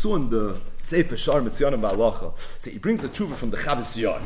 saw 0.00 0.16
in 0.16 0.30
the 0.30 0.58
Sefer 0.78 1.14
Shar 1.14 1.42
Mitzyanim 1.42 1.82
Ba'alacha, 1.82 2.32
so 2.58 2.70
he 2.70 2.78
brings 2.78 3.02
the 3.02 3.08
tshuva 3.08 3.34
from 3.34 3.50
the 3.50 3.58
Chavis 3.58 3.98
Yar. 3.98 4.22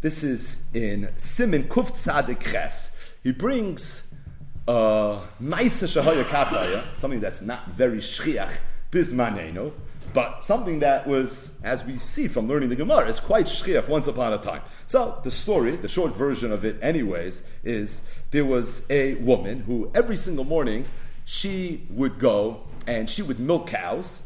This 0.00 0.22
is 0.22 0.68
in 0.74 1.08
Simin 1.16 1.64
Kuf 1.64 1.90
Tzadik 1.90 2.40
Ches. 2.52 3.14
He 3.24 3.32
brings 3.32 4.14
a 4.68 5.22
nice 5.40 5.82
shahaya 5.82 6.22
kachaya, 6.22 6.84
something 6.96 7.18
that's 7.18 7.42
not 7.42 7.70
very 7.70 7.98
shchiach 7.98 8.52
bismaneno, 8.92 9.72
but 10.14 10.44
something 10.44 10.78
that 10.78 11.08
was, 11.08 11.60
as 11.64 11.84
we 11.84 11.98
see 11.98 12.28
from 12.28 12.46
learning 12.46 12.68
the 12.68 12.76
Gemara, 12.76 13.08
is 13.08 13.18
quite 13.18 13.46
shchiach 13.46 13.88
once 13.88 14.06
upon 14.06 14.32
a 14.32 14.38
time. 14.38 14.62
So 14.86 15.18
the 15.24 15.32
story, 15.32 15.74
the 15.74 15.88
short 15.88 16.14
version 16.14 16.52
of 16.52 16.64
it, 16.64 16.78
anyways, 16.80 17.42
is 17.64 18.22
there 18.30 18.44
was 18.44 18.88
a 18.88 19.16
woman 19.16 19.62
who 19.62 19.90
every 19.96 20.16
single 20.16 20.44
morning 20.44 20.84
she 21.24 21.88
would 21.90 22.20
go 22.20 22.60
and 22.86 23.10
she 23.10 23.22
would 23.22 23.40
milk 23.40 23.66
cows, 23.66 24.22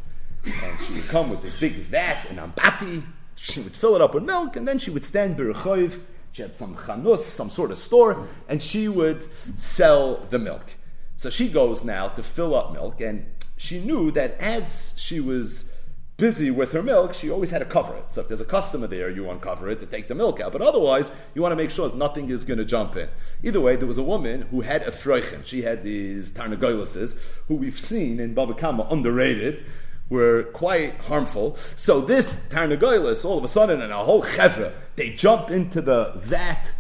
and 0.47 0.81
she 0.87 0.95
would 0.95 1.09
come 1.09 1.31
with 1.31 1.43
this 1.43 1.57
big 1.57 1.75
vat 1.75 2.27
and 2.29 2.39
ambati. 2.39 3.05
She 3.35 3.61
would 3.61 3.77
fill 3.77 3.95
it 3.95 4.01
up 4.01 4.15
with 4.15 4.25
milk, 4.25 4.57
and 4.57 4.67
then 4.67 4.79
she 4.79 4.91
would 4.91 5.05
stand 5.05 5.37
b'rechoiv. 5.37 6.01
She 6.33 6.43
had 6.43 6.55
some 6.55 6.75
chanus, 6.75 7.21
some 7.21 7.51
sort 7.51 7.71
of 7.71 7.79
store, 7.79 8.29
and 8.49 8.63
she 8.63 8.89
would 8.89 9.29
sell 9.59 10.27
the 10.31 10.39
milk. 10.39 10.75
So 11.17 11.31
she 11.31 11.49
goes 11.49 11.85
now 11.85 12.09
to 12.09 12.23
fill 12.23 12.55
up 12.55 12.73
milk, 12.73 13.01
and 13.01 13.27
she 13.57 13.81
knew 13.81 14.11
that 14.13 14.41
as 14.41 14.95
she 14.99 15.19
was 15.19 15.73
busy 16.17 16.51
with 16.51 16.73
her 16.73 16.83
milk, 16.83 17.13
she 17.13 17.31
always 17.31 17.51
had 17.51 17.59
to 17.59 17.65
cover 17.65 17.95
it. 17.95 18.11
So 18.11 18.23
if 18.23 18.29
there's 18.29 18.41
a 18.41 18.47
customer 18.47 18.87
there, 18.87 19.11
you 19.11 19.29
uncover 19.31 19.69
it 19.71 19.81
to 19.81 19.87
take 19.87 20.09
the 20.09 20.15
milk 20.15 20.41
out. 20.41 20.53
But 20.53 20.63
otherwise, 20.63 21.11
you 21.35 21.43
want 21.43 21.53
to 21.53 21.57
make 21.57 21.71
sure 21.71 21.89
that 21.89 21.97
nothing 21.97 22.31
is 22.31 22.45
going 22.45 22.59
to 22.59 22.65
jump 22.65 22.97
in. 22.97 23.09
Either 23.43 23.61
way, 23.61 23.77
there 23.77 23.87
was 23.87 23.99
a 23.99 24.03
woman 24.03 24.43
who 24.51 24.63
had 24.63 24.83
a 24.83 24.91
freichen. 24.91 25.45
She 25.45 25.63
had 25.63 25.83
these 25.83 26.33
tarnagoyluses, 26.33 27.35
who 27.49 27.57
we've 27.57 27.79
seen 27.79 28.19
in 28.21 28.35
Bava 28.35 28.57
Kama 28.57 28.87
underrated, 28.91 29.65
were 30.09 30.45
quite 30.45 30.95
harmful. 31.09 31.57
So 31.57 32.01
this 32.01 32.47
tarnagoylus, 32.49 33.25
all 33.25 33.39
of 33.39 33.45
a 33.45 33.49
sudden, 33.49 33.81
and 33.81 33.93
a 33.93 33.99
whole 33.99 34.23
chevra, 34.23 34.73
they 34.95 35.11
jump 35.11 35.51
into 35.51 35.81
the 35.81 36.13
vat 36.17 36.73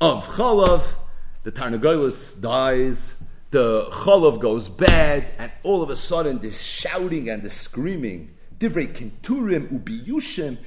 of 0.00 0.26
chalav. 0.26 0.94
The 1.42 1.52
tarnagoylus 1.52 2.40
dies. 2.40 3.22
The 3.50 3.86
chalav 3.90 4.40
goes 4.40 4.68
bad, 4.68 5.26
and 5.38 5.52
all 5.62 5.82
of 5.82 5.90
a 5.90 5.96
sudden, 5.96 6.38
this 6.40 6.62
shouting 6.62 7.28
and 7.28 7.42
this 7.42 7.54
screaming 7.54 8.34
divrei 8.58 8.88
ubiyushim, 8.92 10.58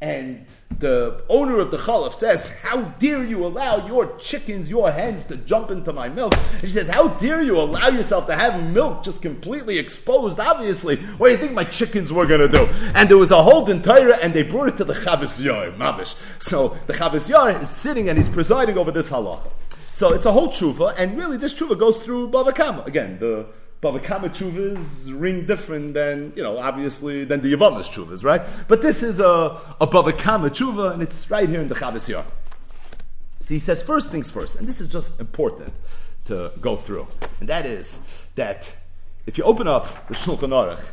and 0.00 0.46
the 0.78 1.22
owner 1.28 1.60
of 1.60 1.70
the 1.70 1.76
chalaf 1.76 2.14
says, 2.14 2.50
"How 2.62 2.80
dare 2.98 3.22
you 3.22 3.44
allow 3.44 3.86
your 3.86 4.16
chickens, 4.16 4.70
your 4.70 4.90
hens, 4.90 5.24
to 5.24 5.36
jump 5.36 5.70
into 5.70 5.92
my 5.92 6.08
milk?" 6.08 6.34
And 6.34 6.62
she 6.62 6.68
says, 6.68 6.88
"How 6.88 7.08
dare 7.08 7.42
you 7.42 7.58
allow 7.58 7.88
yourself 7.88 8.26
to 8.28 8.34
have 8.34 8.62
milk 8.72 9.04
just 9.04 9.20
completely 9.20 9.78
exposed? 9.78 10.40
Obviously, 10.40 10.96
what 11.18 11.28
do 11.28 11.32
you 11.32 11.38
think 11.38 11.52
my 11.52 11.64
chickens 11.64 12.12
were 12.12 12.24
going 12.24 12.40
to 12.40 12.48
do?" 12.48 12.66
And 12.94 13.10
there 13.10 13.18
was 13.18 13.30
a 13.30 13.42
hold 13.42 13.68
in 13.68 13.82
Torah, 13.82 14.18
and 14.22 14.32
they 14.32 14.42
brought 14.42 14.68
it 14.68 14.76
to 14.78 14.84
the 14.84 14.94
Chavis 14.94 15.38
Yar, 15.38 15.70
mamish. 15.72 16.14
So 16.42 16.78
the 16.86 16.94
Chavis 16.94 17.28
Yar 17.28 17.60
is 17.60 17.68
sitting 17.68 18.08
and 18.08 18.16
he's 18.16 18.30
presiding 18.30 18.78
over 18.78 18.90
this 18.90 19.10
halacha. 19.10 19.50
So 19.92 20.14
it's 20.14 20.24
a 20.24 20.32
whole 20.32 20.48
tshuva, 20.48 20.98
and 20.98 21.18
really 21.18 21.36
this 21.36 21.52
tshuva 21.52 21.78
goes 21.78 21.98
through 21.98 22.30
Bava 22.30 22.54
Kama. 22.54 22.84
Again, 22.86 23.18
the 23.20 23.44
Bava 23.82 24.02
Kama 24.02 24.28
tshuvas 24.28 25.10
ring 25.18 25.46
different 25.46 25.94
than, 25.94 26.34
you 26.36 26.42
know, 26.42 26.58
obviously, 26.58 27.24
than 27.24 27.40
the 27.40 27.54
Yavamas 27.54 27.90
tshuvas, 27.90 28.22
right? 28.22 28.42
But 28.68 28.82
this 28.82 29.02
is 29.02 29.20
a, 29.20 29.58
a 29.80 29.86
Bava 29.86 30.16
Kama 30.18 30.50
tshuva, 30.50 30.92
and 30.92 31.02
it's 31.02 31.30
right 31.30 31.48
here 31.48 31.62
in 31.62 31.66
the 31.68 31.74
Chavis 31.74 32.06
Yar. 32.06 32.24
So 33.40 33.54
he 33.54 33.60
says, 33.60 33.82
first 33.82 34.10
things 34.10 34.30
first, 34.30 34.56
and 34.56 34.68
this 34.68 34.82
is 34.82 34.88
just 34.88 35.18
important 35.18 35.72
to 36.26 36.52
go 36.60 36.76
through, 36.76 37.08
and 37.40 37.48
that 37.48 37.64
is 37.64 38.26
that 38.34 38.76
if 39.26 39.38
you 39.38 39.44
open 39.44 39.66
up 39.66 40.08
the 40.08 40.14
Shulchan 40.14 40.50
Aruch, 40.50 40.92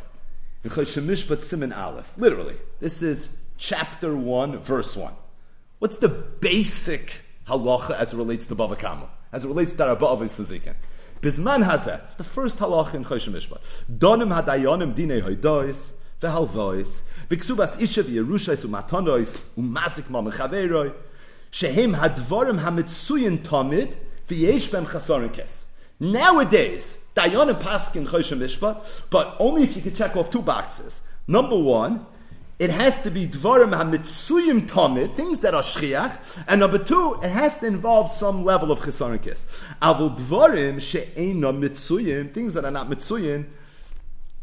in 0.64 0.70
Mishpat 0.70 1.38
Siman 1.38 1.76
Aleph, 1.76 2.14
literally, 2.16 2.56
this 2.80 3.02
is 3.02 3.38
chapter 3.58 4.16
1, 4.16 4.58
verse 4.58 4.96
1. 4.96 5.12
What's 5.78 5.98
the 5.98 6.08
basic 6.08 7.20
halacha 7.46 7.98
as 7.98 8.14
it 8.14 8.16
relates 8.16 8.46
to 8.46 8.56
Bava 8.56 8.78
Kama, 8.78 9.08
as 9.30 9.44
it 9.44 9.48
relates 9.48 9.74
to 9.74 9.84
Rabba 9.84 10.06
Avis 10.06 10.38
Sazikin? 10.38 10.74
Bizman 11.20 11.64
hazeh. 11.64 12.04
It's 12.04 12.14
the 12.14 12.22
first 12.22 12.58
halacha 12.58 12.94
in 12.94 13.04
Choshen 13.04 13.32
Mishpat. 13.32 13.60
Donim 13.90 14.32
hadayonim 14.32 14.94
dinei 14.94 15.20
hoidois 15.20 15.94
vehalvois 16.20 17.02
v'ksubas 17.28 17.80
isha 17.82 18.04
v'yerushais 18.04 18.64
u'matanois 18.64 19.44
u'mazik 19.58 20.10
ma 20.10 20.22
mechaveroi 20.22 20.94
shehem 21.50 21.94
hadvarim 21.94 22.60
hamitzuyin 22.60 23.38
tamid 23.38 23.96
v'yesh 24.28 24.70
bem 24.70 24.86
chasarin 24.86 25.32
kes. 25.32 25.72
Nowadays, 25.98 26.98
dayonim 27.16 27.60
paskin 27.60 28.06
Choshen 28.06 28.38
Mishpat, 28.38 29.00
but 29.10 29.34
only 29.40 29.64
if 29.64 29.74
you 29.74 29.82
can 29.82 29.96
check 29.96 30.16
off 30.16 30.30
two 30.30 30.42
boxes. 30.42 31.04
Number 31.26 31.58
one, 31.58 32.06
it 32.58 32.70
has 32.70 33.00
to 33.02 33.10
be 33.10 33.26
dvarim 33.26 33.72
hamitzuyim 33.72 34.68
tamid, 34.68 35.14
things 35.14 35.40
that 35.40 35.54
are 35.54 35.62
shchiach, 35.62 36.42
and 36.48 36.58
number 36.60 36.78
two, 36.78 37.18
it 37.22 37.28
has 37.28 37.58
to 37.58 37.66
involve 37.66 38.10
some 38.10 38.44
level 38.44 38.72
of 38.72 38.80
chesanikis. 38.80 39.64
Avul 39.80 40.18
dvarim 40.18 40.80
she'ena 40.80 41.52
mitzuyim, 41.52 42.32
things 42.34 42.54
that 42.54 42.64
are 42.64 42.72
not 42.72 42.88
mitzuyim, 42.88 43.46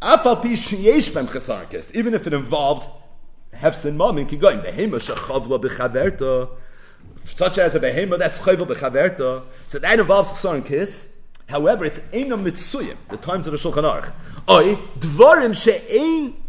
afal 0.02 0.42
pi 0.42 0.54
sheyesh 0.54 1.14
bem 1.14 1.28
even 1.94 2.14
if 2.14 2.26
it 2.26 2.34
involves 2.34 2.88
hefsin 3.54 3.98
mamin 3.98 4.28
kigoyim 4.28 4.64
behema 4.64 4.98
shechavla 4.98 5.62
bechaverta, 5.62 6.50
such 7.26 7.58
as 7.58 7.76
a 7.76 7.82
behema 7.82 8.18
that's 8.18 8.40
chayvel 8.40 8.66
bechaverta, 8.66 9.44
so 9.68 9.78
that 9.78 10.00
involves 10.00 10.30
chesanikis. 10.30 11.12
However, 11.48 11.84
it's 11.84 12.00
ena 12.14 12.38
mitzuyim, 12.38 12.96
the 13.10 13.18
times 13.18 13.46
of 13.46 13.52
the 13.52 13.58
Shulchan 13.58 13.84
Aruch. 13.84 14.14
Oy 14.48 14.76
dvarim 15.00 15.54
she'en 15.54 16.45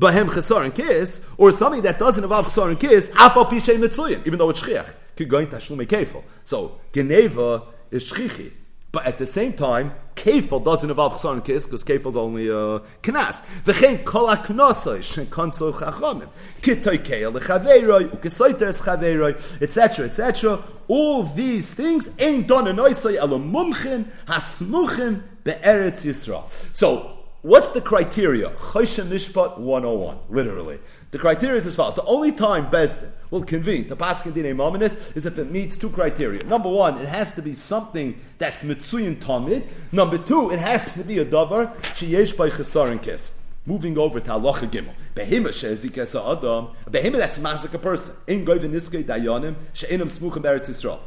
Bahem 0.00 0.28
chesar 0.28 0.64
and 0.64 0.74
kiss, 0.74 1.24
or 1.38 1.52
something 1.52 1.82
that 1.82 1.98
doesn't 1.98 2.22
involve 2.22 2.46
chesar 2.46 2.68
and 2.68 2.80
kiss, 2.80 3.10
afal 3.10 3.46
pishay 3.46 3.78
mitzuyim, 3.78 4.26
even 4.26 4.38
though 4.38 4.50
it's 4.50 4.62
shchiach. 4.62 4.92
Could 5.16 5.28
go 5.28 5.38
into 5.38 5.56
tashlum 5.56 5.86
kefil. 5.86 6.24
So 6.42 6.80
geneva 6.92 7.62
is 7.90 8.10
shchichi, 8.10 8.52
but 8.90 9.06
at 9.06 9.18
the 9.18 9.26
same 9.26 9.52
time, 9.52 9.92
kefil 10.16 10.64
doesn't 10.64 10.90
involve 10.90 11.14
chesar 11.14 11.34
and 11.34 11.44
kiss 11.44 11.66
because 11.66 11.84
is 11.88 12.16
only 12.16 12.48
a 12.48 12.58
uh, 12.58 12.78
knas. 13.02 13.42
V'chein 13.62 14.04
kol 14.04 14.28
haknosay 14.28 15.02
shen 15.02 15.26
konso 15.26 15.72
chachamim 15.72 16.28
kitoy 16.60 16.98
keil 16.98 17.32
lechaveiroi 17.32 18.08
ukesoiter 18.08 18.68
es 18.68 18.80
chaveiroi 18.80 19.62
etc. 19.62 20.06
etc. 20.06 20.62
All 20.88 21.22
these 21.22 21.72
things 21.72 22.08
ain't 22.18 22.48
done 22.48 22.66
in 22.66 22.76
oisay 22.76 23.16
alamumchin 23.16 24.06
hasmuchim 24.26 25.22
be'eretz 25.44 26.04
Yisrael. 26.04 26.50
So 26.74 27.23
What's 27.44 27.72
the 27.72 27.82
criteria? 27.82 28.48
Choshen 28.52 29.08
Mishpat 29.08 29.58
101, 29.58 30.16
literally. 30.30 30.78
The 31.10 31.18
criteria 31.18 31.56
is 31.56 31.66
as 31.66 31.76
follows. 31.76 31.94
The 31.94 32.04
only 32.04 32.32
time 32.32 32.70
Bezdin 32.70 33.10
will 33.30 33.44
convene 33.44 33.86
to 33.88 33.96
pass 33.96 34.24
Dine 34.24 34.56
Mominis 34.56 35.14
is 35.14 35.26
if 35.26 35.36
it 35.36 35.50
meets 35.50 35.76
two 35.76 35.90
criteria. 35.90 36.42
Number 36.44 36.70
one, 36.70 36.96
it 36.96 37.06
has 37.06 37.34
to 37.34 37.42
be 37.42 37.52
something 37.52 38.18
that's 38.38 38.62
Mitsuyin 38.62 39.16
Tamid. 39.16 39.62
Number 39.92 40.16
two, 40.16 40.52
it 40.52 40.58
has 40.58 40.94
to 40.94 41.04
be 41.04 41.18
a 41.18 41.26
Davar 41.26 41.76
Sheyesh 41.92 42.34
by 42.34 42.48
Chesarin 42.48 42.98
Kes. 42.98 43.36
Moving 43.66 43.98
over 43.98 44.20
to 44.20 44.30
Halacha 44.30 44.66
Gimel. 44.66 44.94
Behema 45.14 45.52
she'ezikesa 45.52 46.38
Adam. 46.38 46.68
Behema 46.90 47.18
that's 47.18 47.36
masik 47.36 47.74
a 47.74 47.78
person. 47.78 48.16
In 48.26 48.46
goyven 48.46 48.70
niskei 48.70 49.04
dayanim 49.04 49.54
she'enam 49.74 50.08
smuchim 50.08 50.44
Eretz 50.44 50.70
Yisrael. 50.70 50.98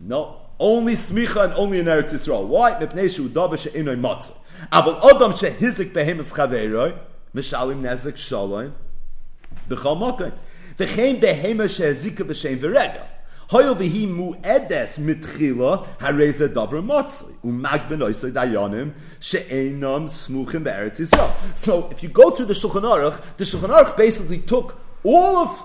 No, 0.00 0.40
only 0.58 0.94
smicha 0.94 1.44
and 1.44 1.54
only 1.54 1.78
in 1.78 1.86
Eretz 1.86 2.10
Yisrael. 2.10 2.44
Why? 2.44 2.72
Mepnei 2.72 3.08
shu 3.08 3.28
davar 3.28 3.56
she'enoi 3.56 3.94
matzah. 3.94 4.38
Adam 4.72 5.32
chaveroi, 6.30 6.98
mishalim 7.34 7.80
nezik 7.80 8.16
shalom, 8.16 8.74
b'shem 9.68 11.20
mitchila 14.98 15.86
motzli. 16.82 17.34
Dayanim 18.32 18.92
smuchim 19.20 20.64
Yisrael. 20.64 21.56
So 21.56 21.88
if 21.90 22.02
you 22.02 22.08
go 22.08 22.30
through 22.30 22.46
the 22.46 22.54
Shulchan 22.54 22.82
Aruch, 22.82 23.20
the 23.36 23.44
Shulchan 23.44 23.68
Aruch 23.68 23.96
basically 23.96 24.38
took 24.40 24.80
all 25.02 25.36
of 25.36 25.62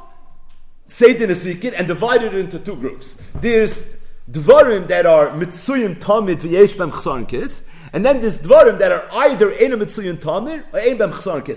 Seder 0.86 1.28
Nezikin 1.28 1.74
and 1.78 1.88
divided 1.88 2.34
it 2.34 2.40
into 2.40 2.60
two 2.60 2.76
groups. 2.76 3.22
There's 3.36 3.96
Dvarim 4.30 4.88
that 4.88 5.06
are 5.06 5.30
mitzuyim 5.30 5.96
tamid 5.96 6.36
v'yesh 6.38 6.78
bem 6.78 6.92
chsarin 6.92 7.26
and 7.94 8.06
then 8.06 8.22
there's 8.22 8.42
Dvarim 8.42 8.78
that 8.80 8.92
are 8.92 9.08
either 9.14 9.52
Ein 9.52 9.72
Mitzuyim 9.72 10.18
Tamid 10.18 10.64
or 10.74 10.80
Ein 10.80 10.98
bem. 10.98 11.12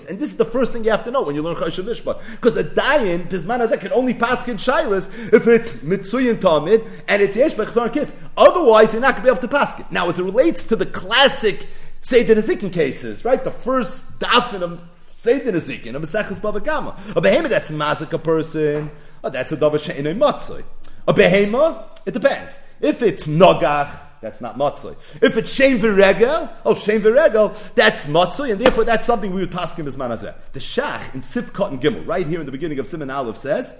And 0.08 0.18
this 0.18 0.30
is 0.30 0.36
the 0.36 0.44
first 0.44 0.72
thing 0.72 0.84
you 0.84 0.90
have 0.90 1.04
to 1.04 1.10
know 1.10 1.22
when 1.22 1.34
you 1.34 1.42
learn 1.42 1.56
Choshen 1.56 1.84
Mishpat. 1.84 2.22
Because 2.32 2.56
a 2.56 2.64
Dayan, 2.64 3.24
Bisman 3.28 3.66
Hazek, 3.66 3.80
can 3.80 3.92
only 3.92 4.14
pass 4.14 4.46
in 4.48 4.56
Shilas 4.56 5.32
if 5.32 5.46
it's 5.46 5.76
Mitzuyim 5.76 6.36
Tamid 6.36 6.88
and 7.08 7.22
it's 7.22 7.36
Yesh 7.36 7.54
bem 7.54 7.66
Chsankis. 7.66 8.14
Otherwise, 8.36 8.92
you're 8.92 9.02
not 9.02 9.16
going 9.16 9.26
to 9.26 9.32
be 9.32 9.38
able 9.38 9.40
to 9.40 9.48
pass 9.48 9.78
it. 9.78 9.90
Now, 9.90 10.08
as 10.08 10.18
it 10.18 10.24
relates 10.24 10.64
to 10.66 10.76
the 10.76 10.86
classic 10.86 11.66
Seder 12.00 12.34
Nezikin 12.34 12.72
cases, 12.72 13.24
right? 13.24 13.42
The 13.42 13.50
first 13.50 14.18
daf 14.18 14.54
in 14.54 14.62
a 14.62 14.78
Seder 15.08 15.52
Nezikin, 15.52 15.94
a 15.94 16.00
Maseches 16.00 16.40
Bava 16.40 16.64
Kama. 16.64 16.96
A 17.14 17.20
behemoth 17.20 17.50
that's 17.50 17.70
mazik 17.70 18.12
a 18.12 18.18
person, 18.18 18.90
oh, 19.22 19.30
that's 19.30 19.52
a 19.52 19.56
davar 19.56 19.78
she'inoi 19.78 20.14
matzoi. 20.14 20.64
A 21.06 21.12
behema, 21.12 21.84
it 22.06 22.14
depends. 22.14 22.58
If 22.80 23.02
it's 23.02 23.26
nogach, 23.26 23.90
that's 24.22 24.40
not 24.40 24.56
matzah. 24.56 24.96
If 25.22 25.36
it's 25.36 25.52
shem 25.52 25.78
v'regel, 25.78 26.48
oh 26.64 26.74
shem 26.74 27.02
v'regel, 27.02 27.74
that's 27.74 28.06
matzah, 28.06 28.52
and 28.52 28.60
therefore 28.60 28.84
that's 28.84 29.04
something 29.04 29.34
we 29.34 29.42
would 29.42 29.50
pass 29.50 29.78
him 29.78 29.86
as 29.86 29.96
manazeh. 29.98 30.34
The 30.52 30.60
shach 30.60 31.14
in 31.14 31.20
Sifkot 31.20 31.68
and 31.68 31.80
Gimel, 31.82 32.06
right 32.06 32.26
here 32.26 32.40
in 32.40 32.46
the 32.46 32.52
beginning 32.52 32.78
of 32.78 32.86
Simon 32.86 33.10
Aleph, 33.10 33.36
says 33.36 33.76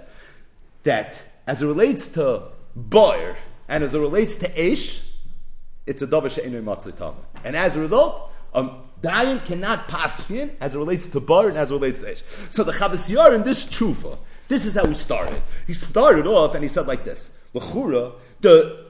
that 0.83 1.19
as 1.47 1.61
it 1.61 1.65
relates 1.65 2.09
to 2.09 2.43
boir 2.75 3.37
and 3.67 3.83
as 3.83 3.95
it 3.95 3.99
relates 3.99 4.35
to 4.35 4.49
Eish, 4.49 5.09
it's 5.87 6.01
a 6.01 6.07
davar 6.07 6.29
she'enu 6.29 6.61
matzah 6.61 6.95
tam. 6.95 7.15
And 7.43 7.55
as 7.55 7.75
a 7.75 7.79
result, 7.79 8.29
um, 8.53 8.83
Dayan 9.01 9.45
cannot 9.45 9.87
pass 9.87 10.29
in 10.29 10.55
as 10.61 10.75
it 10.75 10.77
relates 10.77 11.07
to 11.07 11.19
bar 11.19 11.49
and 11.49 11.57
as 11.57 11.71
it 11.71 11.73
relates 11.73 12.01
to 12.01 12.07
Eish. 12.07 12.51
So 12.51 12.63
the 12.63 12.71
Chavis 12.71 13.09
Yar 13.09 13.33
in 13.33 13.43
this 13.43 13.65
trufa, 13.65 14.17
this 14.47 14.65
is 14.65 14.75
how 14.75 14.85
he 14.85 14.93
started. 14.93 15.41
He 15.67 15.73
started 15.73 16.27
off 16.27 16.53
and 16.55 16.63
he 16.63 16.69
said 16.69 16.87
like 16.87 17.03
this: 17.03 17.37
L'chura, 17.53 18.13
the 18.41 18.82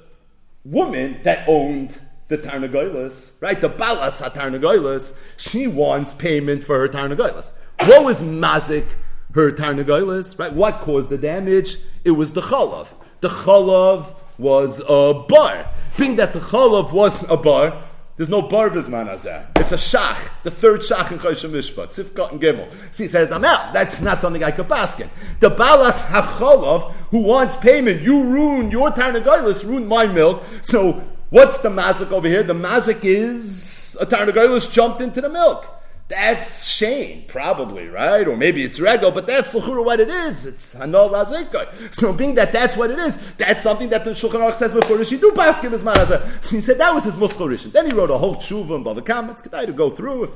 woman 0.63 1.19
that 1.23 1.47
owned 1.47 1.99
the 2.27 2.37
Tarnagoilas, 2.37 3.41
right? 3.41 3.59
The 3.59 3.69
Balas 3.69 4.19
HaTarnagoilas, 4.21 5.17
she 5.37 5.67
wants 5.67 6.13
payment 6.13 6.63
for 6.63 6.79
her 6.79 6.87
Tarnagoilas. 6.87 7.51
What 7.81 8.05
was 8.05 8.21
Mazik, 8.21 8.93
her 9.33 9.51
Tarnagoilas, 9.51 10.39
right? 10.39 10.53
What 10.53 10.75
caused 10.75 11.09
the 11.09 11.17
damage? 11.17 11.77
It 12.03 12.11
was 12.11 12.31
the 12.31 12.41
Chalav. 12.41 12.93
The 13.21 13.29
Chalav 13.29 14.15
was 14.37 14.79
a 14.87 15.13
bar. 15.27 15.67
Being 15.97 16.15
that 16.15 16.33
the 16.33 16.39
Chalav 16.39 16.93
was 16.93 17.29
a 17.29 17.37
bar, 17.37 17.83
there's 18.15 18.29
no 18.29 18.43
bar 18.43 18.69
bisman 18.69 19.09
azeh. 19.09 19.45
It's 19.59 19.71
a 19.71 19.75
shach, 19.75 20.19
the 20.43 20.51
third 20.51 20.81
shach 20.81 21.11
in 21.11 21.17
Choshe 21.17 21.49
Mishpat, 21.49 21.87
Sifkat 21.87 22.31
and 22.31 22.41
Gimel. 22.41 22.69
See, 22.93 23.07
says, 23.07 23.31
I'm 23.31 23.43
out. 23.43 23.73
That's 23.73 24.01
not 24.01 24.21
something 24.21 24.43
I 24.43 24.51
could 24.51 24.67
basket. 24.67 25.09
The 25.39 25.49
balas 25.49 25.95
hacholov 26.05 26.91
who 27.09 27.23
wants 27.23 27.55
payment, 27.55 28.01
you 28.01 28.23
ruin 28.25 28.69
your 28.69 28.91
tarnagolis, 28.91 29.63
ruin 29.63 29.87
my 29.87 30.05
milk. 30.05 30.43
So 30.61 31.03
what's 31.31 31.59
the 31.59 31.69
mazik 31.69 32.11
over 32.11 32.27
here? 32.27 32.43
The 32.43 32.53
mazik 32.53 33.03
is 33.03 33.97
a 33.99 34.05
tarnagolis 34.05 34.71
jumped 34.71 35.01
into 35.01 35.19
the 35.19 35.29
milk. 35.29 35.67
That's 36.13 36.67
shame, 36.67 37.23
probably, 37.27 37.87
right? 37.87 38.27
Or 38.27 38.37
maybe 38.37 38.63
it's 38.63 38.79
regal, 38.79 39.09
but 39.09 39.25
that's 39.25 39.51
what 39.55 39.99
it 39.99 40.09
is. 40.09 40.45
It's 40.45 40.75
hanol 40.75 41.09
lazikoi. 41.09 41.91
So 41.91 42.13
being 42.13 42.35
that 42.35 42.53
that's 42.53 42.77
what 42.77 42.91
it 42.91 42.99
is, 42.99 43.33
that's 43.33 43.63
something 43.63 43.89
that 43.89 44.05
the 44.05 44.11
Shulchan 44.11 44.33
Aruch 44.33 44.53
says 44.53 44.73
before 44.73 44.97
Rishi 44.97 45.17
do 45.17 45.31
paskim 45.31 45.73
is 45.73 45.81
manaza. 45.81 46.43
So 46.43 46.55
he 46.55 46.61
said 46.61 46.77
that 46.77 46.93
was 46.93 47.05
his 47.05 47.15
muskal 47.15 47.71
Then 47.71 47.87
he 47.87 47.93
wrote 47.93 48.11
a 48.11 48.17
whole 48.19 48.35
tshuva 48.35 48.75
and 48.75 48.85
the 48.95 49.01
comments. 49.01 49.41
Could 49.41 49.55
I 49.55 49.65
to 49.65 49.73
go 49.73 49.89
through 49.89 50.25
if, 50.25 50.29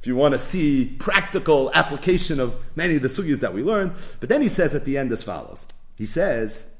if 0.00 0.06
you 0.06 0.16
want 0.16 0.32
to 0.32 0.38
see 0.38 0.96
practical 0.98 1.70
application 1.74 2.40
of 2.40 2.58
many 2.74 2.96
of 2.96 3.02
the 3.02 3.08
sugyas 3.08 3.40
that 3.40 3.52
we 3.52 3.62
learned. 3.62 3.92
But 4.18 4.30
then 4.30 4.40
he 4.40 4.48
says 4.48 4.74
at 4.74 4.86
the 4.86 4.96
end 4.96 5.12
as 5.12 5.22
follows. 5.22 5.66
He 5.94 6.06
says 6.06 6.74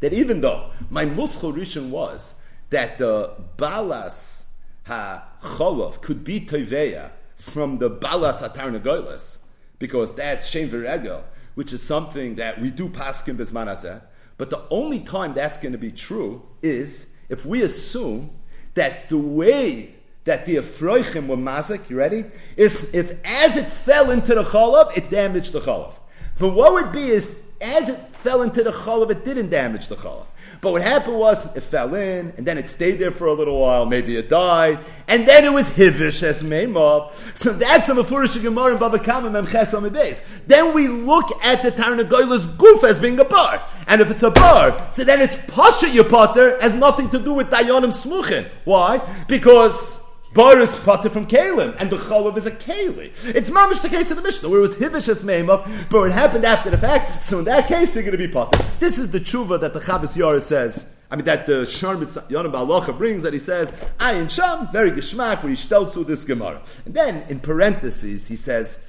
that 0.00 0.12
even 0.12 0.40
though 0.40 0.72
my 0.90 1.04
muskal 1.04 1.54
rishon 1.54 1.90
was 1.90 2.40
that 2.70 2.98
the 2.98 3.34
balas 3.56 4.52
ha 4.86 5.28
cholov 5.40 6.02
could 6.02 6.24
be 6.24 6.40
toveya 6.40 7.12
from 7.36 7.78
the 7.78 7.88
balas 7.88 8.42
atar 8.42 8.76
negoilas, 8.78 9.44
because 9.78 10.14
that's 10.14 10.48
shem 10.48 10.68
v'regel, 10.68 11.22
which 11.54 11.72
is 11.72 11.82
something 11.82 12.34
that 12.36 12.60
we 12.60 12.70
do 12.70 12.88
paskin 12.88 13.36
bisman 13.36 14.02
But 14.38 14.50
the 14.50 14.62
only 14.70 15.00
time 15.00 15.34
that's 15.34 15.58
going 15.58 15.72
to 15.72 15.78
be 15.78 15.92
true 15.92 16.42
is 16.62 17.14
if 17.28 17.46
we 17.46 17.62
assume 17.62 18.30
that 18.74 19.08
the 19.08 19.18
way 19.18 19.94
that 20.24 20.44
the 20.44 20.56
Ephroichim 20.56 21.28
were 21.28 21.36
mazik, 21.36 21.88
you 21.88 21.96
ready? 21.96 22.24
Is 22.56 22.92
if 22.94 23.18
as 23.24 23.56
it 23.56 23.66
fell 23.66 24.10
into 24.10 24.34
the 24.34 24.42
cholav, 24.42 24.96
it 24.96 25.08
damaged 25.08 25.52
the 25.52 25.60
cholav. 25.60 25.94
But 26.38 26.50
what 26.50 26.72
would 26.72 26.92
be 26.92 27.08
is 27.08 27.34
as 27.60 27.88
it 27.88 27.98
fell 28.26 28.42
into 28.42 28.64
the 28.64 28.72
cholav, 28.72 29.08
it 29.08 29.24
didn't 29.24 29.50
damage 29.50 29.86
the 29.86 29.94
cholav. 29.94 30.26
But 30.60 30.72
what 30.72 30.82
happened 30.82 31.16
was 31.16 31.54
it 31.56 31.60
fell 31.60 31.94
in, 31.94 32.32
and 32.36 32.44
then 32.44 32.58
it 32.58 32.68
stayed 32.68 32.98
there 32.98 33.12
for 33.12 33.28
a 33.28 33.32
little 33.32 33.60
while. 33.60 33.86
Maybe 33.86 34.16
it 34.16 34.28
died, 34.28 34.80
and 35.06 35.28
then 35.28 35.44
it 35.44 35.52
was 35.52 35.70
hivish 35.70 36.24
as 36.24 36.42
meimov. 36.42 37.12
So 37.36 37.52
that's 37.52 37.88
a 37.88 37.94
mafurish 37.94 38.42
gemara 38.42 38.72
in 38.72 38.78
Bava 38.78 39.02
Kama 39.02 39.30
memches 39.30 39.92
base. 39.92 40.22
Then 40.48 40.74
we 40.74 40.88
look 40.88 41.30
at 41.44 41.62
the 41.62 41.70
Tarnagoyla's 41.70 42.46
goof 42.46 42.82
as 42.82 42.98
being 42.98 43.20
a 43.20 43.24
bar, 43.24 43.62
and 43.86 44.00
if 44.00 44.10
it's 44.10 44.24
a 44.24 44.30
bar, 44.32 44.88
so 44.92 45.04
then 45.04 45.20
it's 45.20 45.36
pasha 45.46 45.88
your 45.88 46.04
potter 46.04 46.60
has 46.60 46.72
nothing 46.72 47.08
to 47.10 47.20
do 47.20 47.32
with 47.32 47.48
dayanim 47.48 47.92
smuchin. 47.92 48.44
Why? 48.64 49.00
Because 49.28 50.02
Boris 50.36 50.78
potter 50.84 51.08
from 51.08 51.26
Kalim, 51.26 51.74
and 51.80 51.88
the 51.88 51.96
Cholav 51.96 52.36
is 52.36 52.44
a 52.44 52.50
Kali. 52.50 53.06
It's 53.06 53.48
mamish 53.48 53.80
the 53.80 53.88
case 53.88 54.10
of 54.10 54.18
the 54.18 54.22
Mishnah, 54.22 54.50
where 54.50 54.58
it 54.58 54.60
was 54.62 54.76
Hivishas 54.76 55.24
Meimah, 55.24 55.88
but 55.88 56.02
it 56.02 56.12
happened 56.12 56.44
after 56.44 56.68
the 56.68 56.76
fact, 56.76 57.24
so 57.24 57.38
in 57.38 57.46
that 57.46 57.68
case, 57.68 57.94
you're 57.94 58.04
going 58.04 58.12
to 58.12 58.18
be 58.18 58.28
potter. 58.28 58.62
This 58.78 58.98
is 58.98 59.10
the 59.10 59.18
tshuva 59.18 59.58
that 59.62 59.72
the 59.72 59.80
Chavis 59.80 60.14
Yara 60.14 60.38
says. 60.38 60.94
I 61.10 61.16
mean, 61.16 61.24
that 61.24 61.46
the 61.46 61.62
Sharmit 61.62 62.28
Yonah 62.28 62.50
Balacha 62.50 62.94
brings 62.94 63.22
that 63.22 63.32
he 63.32 63.38
says, 63.38 63.72
Ayin 63.96 64.28
Sham, 64.28 64.68
very 64.72 64.90
geschmack, 64.90 65.42
where 65.42 65.48
he 65.48 65.56
stelzu 65.56 66.06
this 66.06 66.26
Gemara. 66.26 66.60
And 66.84 66.92
then, 66.92 67.26
in 67.30 67.40
parentheses, 67.40 68.28
he 68.28 68.36
says, 68.36 68.84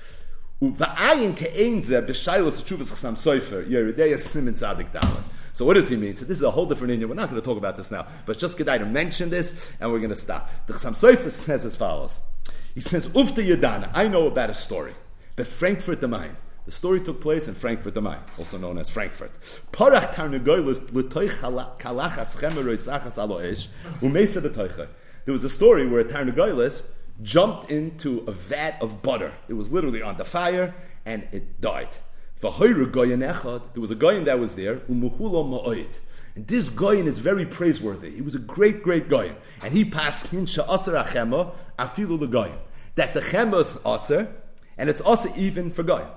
Uva'ayin 0.62 1.38
ke'ein 1.38 1.82
ze 1.82 1.94
b'shaylos 1.94 2.62
tshuvas 2.62 2.92
chasam 2.92 3.14
soifer, 3.14 3.66
yeridei 3.66 4.18
simin 4.18 4.54
tzadik 4.54 4.92
dalet. 4.92 5.24
So 5.58 5.66
what 5.66 5.74
does 5.74 5.90
he 5.90 5.96
mean? 5.96 6.16
So 6.16 6.24
this 6.24 6.38
is 6.38 6.44
a 6.44 6.52
whole 6.52 6.68
different 6.68 6.94
Indian. 6.94 7.10
We're 7.10 7.16
not 7.16 7.32
going 7.32 7.42
to 7.42 7.46
talk 7.46 7.58
about 7.58 7.78
this 7.78 7.90
now, 7.90 8.06
but 8.28 8.38
just 8.38 8.60
good 8.60 8.68
to 8.68 8.86
mention 8.86 9.32
this, 9.32 9.72
and 9.82 9.92
we're 9.92 9.98
going 9.98 10.12
to 10.12 10.16
stop. 10.16 10.52
The 10.68 10.74
Chassam 10.74 10.94
Sofer 10.94 11.32
says 11.32 11.66
as 11.66 11.76
follows. 11.76 12.22
He 12.76 12.80
says, 12.80 13.08
Ufta 13.08 13.44
Yadana, 13.44 13.90
I 13.96 14.08
know 14.08 14.28
about 14.28 14.52
a 14.52 14.54
story. 14.54 14.94
The 15.36 15.46
Frankfurt 15.46 16.00
the 16.00 16.08
Main. 16.08 16.38
The 16.66 16.72
story 16.72 17.02
took 17.02 17.22
place 17.22 17.48
in 17.48 17.56
Frankfurt 17.56 17.96
the 17.96 18.04
Main, 18.04 18.20
also 18.38 18.60
known 18.60 18.78
as 18.78 18.88
Frankfurt. 18.88 19.32
Parach 19.72 20.14
b'toicha. 24.42 24.88
There 25.26 25.34
was 25.34 25.44
a 25.44 25.50
story 25.50 25.88
where 25.88 26.02
a 26.02 26.06
Tarnagoylis 26.06 26.92
jumped 27.24 27.72
into 27.72 28.24
a 28.28 28.32
vat 28.32 28.78
of 28.80 29.02
butter. 29.02 29.34
It 29.48 29.54
was 29.54 29.74
literally 29.74 30.04
on 30.04 30.18
the 30.18 30.26
fire, 30.26 30.76
and 31.04 31.28
it 31.32 31.60
died. 31.60 31.98
There 32.40 32.52
was 32.52 32.62
a 32.62 33.96
goyin 33.96 34.26
that 34.26 34.40
was 34.40 34.56
there, 34.56 34.82
and 34.88 36.48
this 36.48 36.70
goyin 36.70 37.08
is 37.08 37.18
very 37.18 37.46
praiseworthy. 37.48 38.12
He 38.12 38.22
was 38.22 38.36
a 38.36 38.40
great, 38.40 38.84
great 38.84 39.10
goyin. 39.10 39.36
And 39.64 39.74
he 39.74 39.84
passed 39.84 40.32
in 40.32 40.46
sha'asar 40.46 41.04
achema 41.04 41.56
afilu 41.80 42.20
the 42.20 42.28
goyin. 42.28 42.60
That 42.94 43.16
the 43.16 43.22
chema 43.22 43.62
is 43.62 43.80
aser, 43.84 44.32
and 44.78 44.88
it's 44.88 45.02
also 45.02 45.34
even 45.36 45.72
for 45.72 45.84
goyin. 45.84 46.10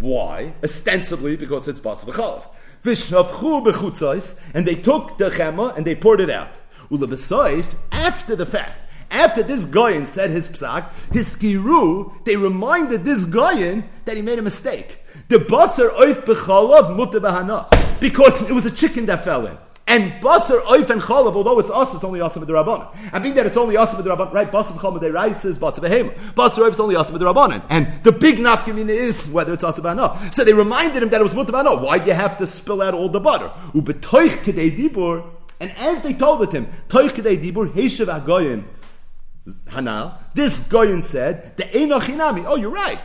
Why? 0.00 0.54
Ostensibly 0.64 1.36
because 1.36 1.68
it's 1.68 1.78
bas 1.78 2.02
v'chalav. 2.02 2.42
Vishnavchu 2.82 3.64
bechutzais, 3.64 4.40
and 4.54 4.66
they 4.66 4.74
took 4.74 5.18
the 5.18 5.30
chema 5.30 5.76
and 5.76 5.86
they 5.86 5.94
poured 5.94 6.20
it 6.20 6.30
out. 6.30 6.58
Ulabesoif, 6.90 7.76
after 7.92 8.34
the 8.34 8.46
fact, 8.46 8.72
after 9.16 9.42
this 9.42 9.66
Goyin 9.66 10.06
said 10.06 10.30
his 10.30 10.48
psak, 10.48 11.12
his 11.12 11.36
skiru, 11.36 12.12
they 12.24 12.36
reminded 12.36 13.04
this 13.04 13.24
Goyin 13.24 13.84
that 14.04 14.16
he 14.16 14.22
made 14.22 14.38
a 14.38 14.42
mistake. 14.42 14.98
The 15.28 15.38
basar 15.38 15.90
oif 15.90 16.24
b'chalav 16.24 16.96
mutter 16.96 17.20
b'hana. 17.20 18.00
Because 18.00 18.48
it 18.48 18.52
was 18.52 18.66
a 18.66 18.70
chicken 18.70 19.06
that 19.06 19.24
fell 19.24 19.46
in. 19.46 19.56
And 19.88 20.12
basar 20.22 20.60
oif 20.62 20.90
and 20.90 21.00
chalav, 21.00 21.34
although 21.34 21.58
it's 21.58 21.70
us, 21.70 21.94
it's 21.94 22.04
only 22.04 22.20
asav 22.20 22.44
rabbanon. 22.44 22.94
And 23.12 23.22
being 23.22 23.34
that 23.36 23.46
it's 23.46 23.56
only 23.56 23.76
asav 23.76 24.02
rabbanon, 24.02 24.32
right? 24.32 24.50
Basar 24.50 24.72
chalav 24.72 25.00
de 25.00 25.10
rices, 25.12 25.58
basar 25.58 25.80
behema. 25.80 26.12
Basar 26.34 26.58
oif 26.58 26.70
is 26.70 26.80
only 26.80 26.94
asav 26.96 27.18
rabbanon. 27.18 27.62
And 27.70 27.88
the 28.02 28.12
big 28.12 28.36
nafkamina 28.36 28.90
is 28.90 29.28
whether 29.28 29.52
it's 29.52 29.64
asav 29.64 29.80
b'hana. 29.80 30.34
So 30.34 30.44
they 30.44 30.52
reminded 30.52 31.02
him 31.02 31.08
that 31.10 31.20
it 31.20 31.24
was 31.24 31.34
mutter 31.34 31.52
b'hana. 31.52 31.80
Why 31.80 31.98
do 31.98 32.06
you 32.06 32.14
have 32.14 32.36
to 32.38 32.46
spill 32.46 32.82
out 32.82 32.94
all 32.94 33.08
the 33.08 33.20
butter? 33.20 33.50
Ubetoich 33.72 34.38
kedei 34.44 34.76
dibur. 34.76 35.24
And 35.58 35.72
as 35.78 36.02
they 36.02 36.12
told 36.12 36.42
it 36.42 36.52
him, 36.52 36.66
toich 36.88 37.10
kedei 37.10 37.42
dibur, 37.42 37.72
heishav 37.72 38.06
agoyin. 38.06 38.64
Hanal, 39.46 40.18
this 40.34 40.58
Goyin 40.60 41.04
said, 41.04 41.56
the 41.56 41.64
Einochinami. 41.64 42.44
Oh, 42.46 42.56
you're 42.56 42.70
right. 42.70 43.00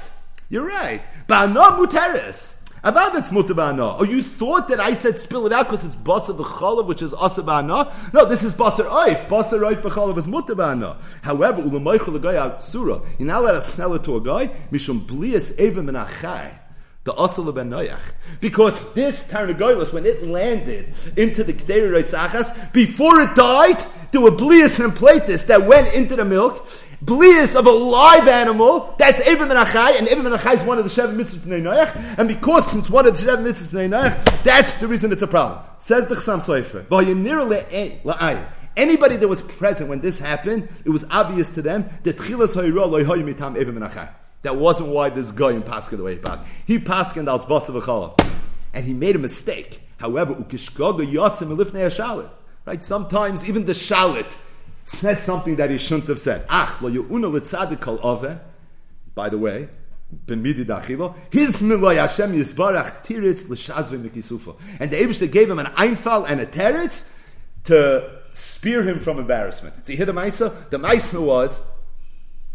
You're 0.50 0.68
right. 0.68 1.02
Ba'ana 1.28 1.78
muteres. 1.78 2.58
About 2.84 3.14
that's 3.14 3.32
mutter 3.32 3.54
ba'ana. 3.54 3.98
Oh, 4.00 4.04
you 4.04 4.24
thought 4.24 4.68
that 4.70 4.80
I 4.80 4.94
said 4.94 5.20
spill 5.20 5.46
it 5.46 5.54
out 5.54 5.68
because 5.68 5.86
it's 5.86 5.96
basar 5.96 6.36
v'chalav, 6.36 6.88
which 6.88 7.04
is 7.04 7.14
asa 7.14 7.44
ba'ana? 7.44 8.12
No, 8.12 8.26
this 8.26 8.44
is 8.44 8.54
basar 8.54 8.86
oif. 8.86 9.28
Basar 9.28 9.60
oif 9.60 9.82
b'chalav 9.84 10.18
is 10.18 10.28
mutter 10.28 10.56
ba'ana. 10.56 10.98
However, 11.22 11.62
ulamaychel 11.62 12.20
guy 12.20 12.58
surah. 12.60 13.02
You're 13.20 13.28
not 13.28 13.42
allowed 13.42 13.54
to 13.54 13.62
sell 13.62 13.94
it 13.94 14.04
to 14.06 14.16
a 14.16 14.22
guy. 14.22 14.48
Mishum 14.72 15.02
blias 15.02 15.56
evim 15.58 15.92
menachai 15.92 16.58
the 17.04 17.14
Asal 17.14 17.52
ben. 17.52 17.74
Because 18.40 18.94
this 18.94 19.32
Tarnagoylas, 19.32 19.92
when 19.92 20.06
it 20.06 20.24
landed 20.24 20.94
into 21.18 21.44
the 21.44 21.54
Kederi 21.54 21.90
Reisachas, 21.90 22.72
before 22.74 23.22
it 23.22 23.36
died, 23.36 23.84
there 24.12 24.22
were 24.22 24.32
blias 24.32 24.84
and 24.84 24.94
platis 24.94 25.46
that 25.48 25.66
went 25.66 25.94
into 25.94 26.16
the 26.16 26.26
milk. 26.26 26.68
Blias 27.04 27.56
of 27.56 27.66
a 27.66 27.72
live 27.72 28.28
animal, 28.28 28.94
that's 29.00 29.20
Evim 29.22 29.50
and 29.50 29.54
Achai, 29.54 29.98
and 29.98 30.08
Evim 30.08 30.28
and 30.28 30.36
Achai 30.36 30.54
is 30.54 30.62
one 30.62 30.78
of 30.78 30.84
the 30.84 30.90
seven 30.90 31.18
mitzvahs 31.18 31.40
B'nai 31.40 31.64
Noach, 31.64 32.20
and 32.20 32.28
because 32.28 32.70
since 32.72 32.92
one 32.92 33.08
of 33.08 33.14
the 33.14 33.20
seven 33.20 33.44
mitzvahs 33.44 33.68
B'nai 33.68 33.90
Noach, 33.90 34.44
that's 34.44 34.76
the 34.76 34.88
reason 34.88 35.12
it's 35.12 35.24
a 35.24 35.28
problem. 35.28 35.60
Says 35.80 36.08
the 36.08 36.14
Chassam 36.14 36.42
Sofer. 36.42 36.86
Anybody 38.78 39.16
that 39.18 39.28
was 39.28 39.42
present 39.42 39.90
when 39.90 40.00
this 40.00 40.20
happened, 40.20 40.70
it 40.86 40.90
was 40.90 41.04
obvious 41.10 41.50
to 41.52 41.64
them 41.64 41.90
that. 42.04 42.18
That 44.44 44.56
wasn't 44.56 44.90
why 44.90 45.10
this 45.10 45.32
guy 45.32 45.52
in 45.52 45.64
Paskin 45.64 45.98
the 45.98 46.04
way 46.04 46.14
he 46.14 46.20
passed. 46.20 46.44
He 46.68 46.78
paskin 46.78 47.28
out 47.28 48.22
and 48.74 48.86
he 48.86 48.94
made 48.94 49.16
a 49.16 49.20
mistake. 49.20 49.82
However, 49.98 50.36
ukishkoga 50.36 51.12
yotzim 51.12 51.56
elifnei 51.56 51.86
hashalit. 51.90 52.30
Right? 52.66 52.84
Sometimes 52.84 53.48
even 53.48 53.66
the 53.66 53.74
shalit 53.74 54.28
says 54.84 55.22
something 55.22 55.56
that 55.56 55.70
he 55.70 55.78
shouldn't 55.78 56.08
have 56.08 56.20
said. 56.20 56.46
Ach, 56.50 56.82
lo 56.82 56.90
yu'una 56.90 57.32
l'tzadik 57.32 57.80
kol 57.80 58.00
ove. 58.04 58.40
By 59.16 59.30
the 59.30 59.38
way, 59.38 59.70
ben 60.12 60.44
dachilo, 60.44 61.16
his 61.32 61.58
miloy 61.58 61.96
Hashem 61.96 62.34
yisbarach 62.34 63.04
tiritz 63.06 63.50
l'shazve 63.50 64.02
mikisufa. 64.02 64.56
And 64.80 64.92
the 64.92 64.98
Eibishter 64.98 65.32
gave 65.32 65.50
him 65.50 65.60
an 65.60 65.68
einfal 65.68 66.26
and 66.30 66.40
a 66.40 66.46
teretz 66.46 67.12
to 67.66 68.22
spear 68.32 68.84
him 68.84 69.00
from 69.00 69.20
embarrassment. 69.20 69.86
See, 69.86 69.96
here 69.96 70.06
the 70.06 70.14
Maisa, 70.14 70.70
the 70.70 70.78
Maisa 70.78 71.22
was, 71.22 71.66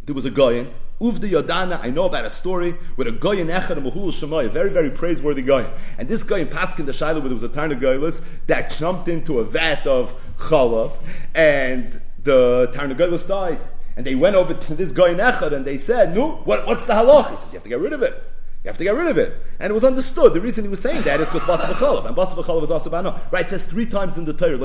there 0.04 0.14
was 0.14 0.24
a 0.24 0.30
Goyen, 0.30 0.72
Uv 1.00 1.20
the 1.20 1.30
Yodana, 1.30 1.78
I 1.82 1.90
know 1.90 2.04
about 2.04 2.24
a 2.24 2.30
story 2.30 2.74
with 2.96 3.06
a 3.06 3.12
guy 3.12 3.34
in 3.34 3.48
Echad 3.48 3.76
Mahul 3.76 4.08
Shemoy, 4.08 4.46
a 4.46 4.48
very, 4.48 4.70
very 4.70 4.90
praiseworthy 4.90 5.42
guy. 5.42 5.70
And 5.98 6.08
this 6.08 6.22
guy 6.22 6.38
in 6.38 6.48
Paskin 6.48 6.86
the 6.86 6.92
Shiloh, 6.94 7.20
where 7.20 7.28
there 7.28 7.34
was 7.34 7.42
a 7.42 7.50
Tarna 7.50 7.78
Goylus 7.78 8.22
that 8.46 8.70
jumped 8.70 9.06
into 9.06 9.38
a 9.38 9.44
vat 9.44 9.86
of 9.86 10.14
Chalav, 10.38 10.98
and 11.34 12.00
the 12.22 12.70
Tarna 12.74 12.96
Goylus 12.96 13.28
died. 13.28 13.58
And 13.94 14.06
they 14.06 14.14
went 14.14 14.36
over 14.36 14.54
to 14.54 14.74
this 14.74 14.92
guy 14.92 15.10
in 15.10 15.18
Echad 15.18 15.52
and 15.52 15.66
they 15.66 15.76
said, 15.76 16.14
No, 16.14 16.36
what, 16.44 16.66
what's 16.66 16.86
the 16.86 16.94
halach? 16.94 17.30
He 17.30 17.36
says, 17.36 17.52
You 17.52 17.56
have 17.56 17.62
to 17.64 17.68
get 17.68 17.80
rid 17.80 17.92
of 17.92 18.02
it. 18.02 18.12
You 18.64 18.68
have 18.68 18.78
to 18.78 18.84
get 18.84 18.94
rid 18.94 19.06
of 19.06 19.16
it. 19.16 19.32
And 19.60 19.70
it 19.70 19.74
was 19.74 19.84
understood. 19.84 20.34
The 20.34 20.40
reason 20.40 20.64
he 20.64 20.68
was 20.68 20.80
saying 20.80 21.02
that 21.02 21.20
is 21.20 21.28
because 21.28 21.42
Basa 21.42 21.72
B'chalav. 21.72 22.06
And 22.06 22.16
Basa 22.16 22.34
B'chalav 22.34 22.62
is 22.64 22.70
Asa 22.70 22.90
B'ano. 22.90 23.32
Right, 23.32 23.44
it 23.44 23.48
says 23.48 23.64
three 23.64 23.86
times 23.86 24.18
in 24.18 24.24
the 24.24 24.32
Torah, 24.32 24.58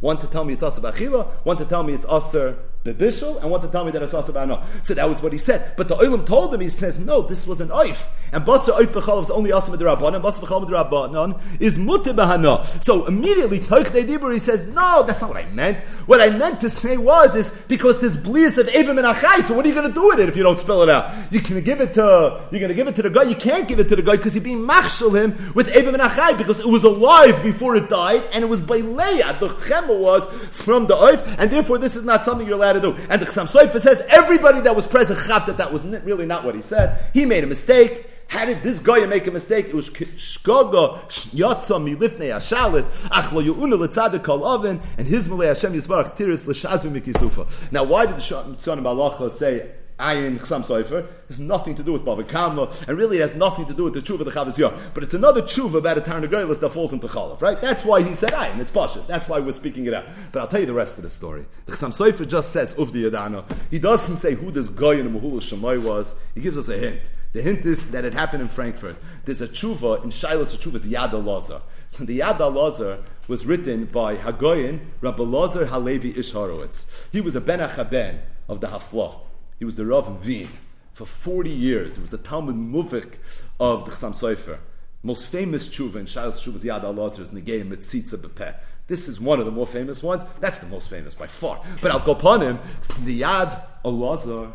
One 0.00 0.18
to 0.18 0.26
tell 0.26 0.44
me 0.44 0.52
it's 0.54 0.62
Asa 0.62 1.22
one 1.44 1.56
to 1.56 1.64
tell 1.64 1.82
me 1.82 1.92
it's 1.92 2.04
Asa 2.06 2.58
Bebishal, 2.84 3.40
and 3.42 3.50
one 3.50 3.60
to 3.60 3.68
tell 3.68 3.84
me 3.84 3.90
that 3.92 4.02
it's 4.02 4.14
Asa 4.14 4.32
B'ano. 4.32 4.64
So 4.84 4.94
that 4.94 5.08
was 5.08 5.22
what 5.22 5.32
he 5.32 5.38
said. 5.38 5.74
But 5.76 5.88
the 5.88 5.96
Olam 5.96 6.24
told 6.26 6.54
him, 6.54 6.60
he 6.60 6.68
says, 6.68 6.98
no, 6.98 7.22
this 7.22 7.46
was 7.46 7.60
an 7.60 7.68
Oif. 7.68 8.06
And 8.32 8.44
Basa 8.44 8.70
Oif 8.70 8.86
B'chalav 8.86 9.22
is 9.22 9.30
only 9.30 9.52
Asa 9.52 9.70
B'derabbanan, 9.70 10.16
and 10.16 10.24
Basa 10.24 10.40
B'chalav 10.40 10.66
B'derabbanan 10.66 11.60
is 11.60 11.78
Mutter 11.78 12.14
B'hana. 12.14 12.66
So 12.82 13.06
immediately, 13.06 13.60
Toich 13.60 13.86
Dibur, 13.86 14.32
he 14.32 14.38
says, 14.38 14.66
no, 14.68 15.02
that's 15.06 15.20
not 15.20 15.30
what 15.30 15.44
I 15.44 15.46
meant. 15.50 15.78
What 16.06 16.20
I 16.20 16.30
meant 16.30 16.60
to 16.60 16.68
say 16.68 16.96
was, 16.96 17.34
is 17.34 17.50
because 17.68 18.00
this 18.00 18.16
bliss 18.16 18.56
of 18.56 18.66
Evim 18.68 18.98
and 18.98 19.00
Achai, 19.00 19.42
so 19.42 19.54
what 19.54 19.64
are 19.64 19.68
you 19.68 19.74
going 19.74 19.88
to 19.88 19.94
do 19.94 20.06
with 20.08 20.20
it 20.20 20.28
if 20.28 20.36
you 20.36 20.42
don't 20.42 20.58
spell 20.58 20.82
it 20.82 20.88
out? 20.88 21.12
You 21.32 21.40
can 21.40 21.62
give 21.62 21.80
it 21.80 21.94
to, 21.94 22.42
you're 22.50 22.60
going 22.60 22.68
to 22.68 22.74
give 22.74 22.88
it 22.88 22.96
to 22.96 23.02
the 23.02 23.10
guy, 23.10 23.24
you 23.24 23.36
can't 23.36 23.68
give 23.68 23.78
it 23.78 23.88
to 23.88 23.96
the 23.96 24.02
guy 24.02 24.16
because 24.16 24.34
he's 24.34 24.42
being 24.42 24.60
him 24.60 25.52
with 25.54 25.68
Evim 25.68 25.94
and 25.94 26.02
Achai 26.02 26.36
because 26.38 26.60
it 26.60 26.66
was 26.66 26.84
alive 26.84 27.42
before 27.42 27.76
it 27.76 27.88
died 27.88 28.22
and 28.32 28.42
it 28.42 28.46
was 28.46 28.60
by 28.60 28.76
Leah. 28.76 29.36
The 29.40 29.48
Chema 29.48 29.98
was 29.98 30.26
from 30.48 30.86
the 30.86 30.94
Oif 30.94 31.36
and 31.38 31.50
therefore 31.50 31.78
this 31.78 31.96
is 31.96 32.04
not 32.04 32.24
something 32.24 32.46
you're 32.46 32.56
allowed 32.56 32.69
to 32.72 32.80
do. 32.80 32.94
And 33.08 33.20
the 33.20 33.26
Chassam 33.26 33.46
Soifa 33.46 33.80
says 33.80 34.04
everybody 34.08 34.60
that 34.60 34.74
was 34.74 34.86
present 34.86 35.18
chap 35.26 35.46
that 35.46 35.58
that 35.58 35.72
was 35.72 35.84
really 35.84 36.26
not 36.26 36.44
what 36.44 36.54
he 36.54 36.62
said. 36.62 37.10
He 37.12 37.26
made 37.26 37.44
a 37.44 37.46
mistake. 37.46 38.06
How 38.28 38.46
did 38.46 38.62
this 38.62 38.78
guy 38.78 39.04
make 39.06 39.26
a 39.26 39.32
mistake? 39.32 39.66
It 39.66 39.74
was 39.74 39.90
shkoga 39.90 41.00
yatsa 41.32 41.80
milifnei 41.82 42.30
ashalit 42.30 42.84
achlo 43.08 43.44
yuuna 43.44 43.74
letzadik 43.74 44.22
kol 44.22 44.44
oven 44.44 44.80
and 44.98 45.08
his 45.08 45.28
malay 45.28 45.48
Hashem 45.48 45.72
yisbarach 45.72 46.16
tiris 46.16 46.46
l'shazvi 46.46 47.00
mikisufa. 47.00 47.72
Now, 47.72 47.82
why 47.82 48.06
did 48.06 48.16
the 48.16 48.20
Shon 48.20 48.56
Malacha 48.56 49.32
say 49.32 49.72
Ayin 50.00 50.38
Chsam 50.38 50.64
Soifer 50.64 51.06
has 51.28 51.38
nothing 51.38 51.74
to 51.76 51.82
do 51.82 51.92
with 51.92 52.04
Bava 52.04 52.26
Kama, 52.26 52.72
and 52.88 52.98
really 52.98 53.18
it 53.18 53.20
has 53.20 53.34
nothing 53.34 53.66
to 53.66 53.74
do 53.74 53.84
with 53.84 53.94
the 53.94 54.00
tshuva 54.00 54.24
the 54.24 54.30
Chavaz 54.30 54.58
Yom. 54.58 54.74
But 54.94 55.04
it's 55.04 55.14
another 55.14 55.42
tshuva 55.42 55.76
about 55.76 55.98
a 55.98 56.00
Tarnagoylis 56.00 56.60
that 56.60 56.70
falls 56.70 56.92
into 56.92 57.06
Chalav, 57.06 57.40
right? 57.40 57.60
That's 57.60 57.84
why 57.84 58.02
he 58.02 58.14
said 58.14 58.32
Ayin, 58.32 58.58
it's 58.58 58.70
Pasha. 58.70 59.00
That's 59.06 59.28
why 59.28 59.38
we're 59.38 59.52
speaking 59.52 59.86
it 59.86 59.94
out. 59.94 60.04
But 60.32 60.40
I'll 60.40 60.48
tell 60.48 60.60
you 60.60 60.66
the 60.66 60.72
rest 60.72 60.96
of 60.98 61.04
the 61.04 61.10
story. 61.10 61.46
The 61.66 61.72
Chsam 61.72 62.28
just 62.28 62.52
says 62.52 62.74
Uvdi 62.74 63.10
Yadano. 63.10 63.44
He 63.70 63.78
doesn't 63.78 64.16
say 64.16 64.34
who 64.34 64.50
this 64.50 64.68
guy 64.68 64.94
in 64.94 65.08
Mahul 65.10 65.40
Shemai 65.40 65.82
was. 65.82 66.14
He 66.34 66.40
gives 66.40 66.58
us 66.58 66.68
a 66.68 66.76
hint. 66.76 67.00
The 67.32 67.42
hint 67.42 67.64
is 67.64 67.92
that 67.92 68.04
it 68.04 68.12
happened 68.12 68.42
in 68.42 68.48
Frankfurt. 68.48 68.96
There's 69.24 69.40
a 69.40 69.46
tshuva, 69.46 70.02
in 70.02 70.10
Shiloh's 70.10 70.56
tshuva 70.56 70.80
Yad 70.80 71.12
Lazar. 71.24 71.62
So 71.86 72.04
the 72.04 72.18
Yad 72.18 72.38
Lazar 72.38 73.04
was 73.28 73.46
written 73.46 73.84
by 73.84 74.16
Hagoyin 74.16 74.80
Rabbi 75.00 75.22
Lazar 75.22 75.66
Halevi 75.66 76.18
Ish 76.18 76.32
Horowitz. 76.32 77.06
He 77.12 77.20
was 77.20 77.36
a 77.36 77.40
Ben 77.40 77.60
Achaben 77.60 78.18
of 78.48 78.60
the 78.60 78.66
Haflah. 78.66 79.29
He 79.60 79.66
was 79.66 79.76
the 79.76 79.84
Rav 79.84 80.08
in 80.08 80.20
Wien 80.26 80.48
for 80.94 81.04
40 81.04 81.50
years. 81.50 81.96
He 81.96 82.00
was 82.00 82.10
the 82.10 82.16
Talmud 82.16 82.56
Muvik 82.56 83.18
of 83.60 83.84
the 83.84 83.90
Chassam 83.90 84.12
Sofer. 84.12 84.58
Most 85.02 85.30
famous 85.30 85.68
tshuva 85.68 85.96
in 85.96 86.06
Shiloh's 86.06 86.40
tshuva 86.40 86.54
is 86.56 86.64
Yad 86.64 86.82
Al-Lazar 86.82 87.22
is 87.22 87.30
Negei 87.30 87.62
Metzitza 87.62 88.16
Bepeh. 88.16 88.56
This 88.86 89.06
is 89.06 89.20
one 89.20 89.38
of 89.38 89.44
the 89.44 89.52
more 89.52 89.66
famous 89.66 90.02
ones. 90.02 90.24
That's 90.40 90.60
the 90.60 90.66
most 90.66 90.88
famous 90.88 91.14
by 91.14 91.26
far. 91.26 91.62
But 91.82 91.90
I'll 91.90 92.00
go 92.00 92.12
upon 92.12 92.40
him. 92.40 92.58
The 93.04 93.20
Yad 93.20 93.62
Al-Lazar 93.84 94.50